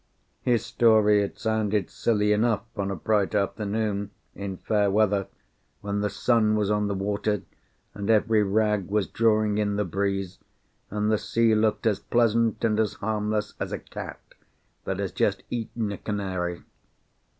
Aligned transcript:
His 0.41 0.65
story 0.65 1.21
had 1.21 1.37
sounded 1.37 1.91
silly 1.91 2.31
enough 2.33 2.63
on 2.75 2.89
a 2.89 2.95
bright 2.95 3.35
afternoon, 3.35 4.09
in 4.33 4.57
fair 4.57 4.89
weather, 4.89 5.27
when 5.81 5.99
the 6.01 6.09
sun 6.09 6.55
was 6.55 6.71
on 6.71 6.87
the 6.87 6.95
water, 6.95 7.43
and 7.93 8.09
every 8.09 8.41
rag 8.41 8.87
was 8.89 9.05
drawing 9.05 9.59
in 9.59 9.75
the 9.75 9.85
breeze, 9.85 10.39
and 10.89 11.11
the 11.11 11.19
sea 11.19 11.53
looked 11.53 11.85
as 11.85 11.99
pleasant 11.99 12.63
and 12.63 12.79
as 12.79 12.93
harmless 12.95 13.53
as 13.59 13.71
a 13.71 13.77
cat 13.77 14.19
that 14.85 14.97
has 14.97 15.11
just 15.11 15.43
eaten 15.51 15.91
a 15.91 15.99
canary. 15.99 16.63